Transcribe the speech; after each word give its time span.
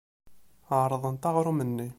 Ɛerḍent 0.79 1.27
aɣrum-nni. 1.29 1.87